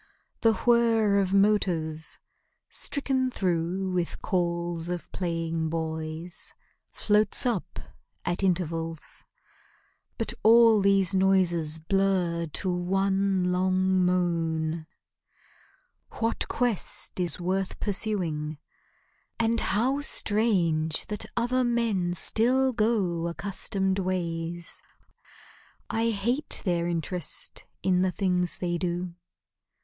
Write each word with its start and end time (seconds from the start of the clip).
The 0.41 0.53
whir 0.65 1.19
of 1.19 1.31
motors, 1.31 2.17
stricken 2.71 3.29
through 3.29 3.91
with 3.91 4.19
calls 4.23 4.89
Of 4.89 5.11
playing 5.11 5.69
boys, 5.69 6.55
floats 6.91 7.45
up 7.45 7.77
at 8.25 8.41
intervals; 8.41 9.23
But 10.17 10.33
all 10.41 10.81
these 10.81 11.13
noises 11.13 11.77
blur 11.77 12.47
to 12.47 12.71
one 12.73 13.51
long 13.51 14.03
moan. 14.03 14.87
What 16.13 16.47
quest 16.47 17.19
is 17.19 17.39
worth 17.39 17.79
pursuing? 17.79 18.57
And 19.39 19.59
how 19.59 20.01
strange 20.01 21.05
That 21.09 21.27
other 21.37 21.63
men 21.63 22.15
still 22.15 22.73
go 22.73 23.27
accustomed 23.27 23.99
ways! 23.99 24.81
I 25.91 26.09
hate 26.09 26.63
their 26.65 26.87
interest 26.87 27.65
in 27.83 28.01
the 28.01 28.09
things 28.11 28.57
they 28.57 28.79
do. 28.79 29.13